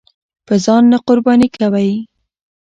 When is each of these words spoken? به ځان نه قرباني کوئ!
به 0.45 0.55
ځان 0.65 0.83
نه 0.91 0.97
قرباني 1.07 1.47
کوئ! 1.55 1.91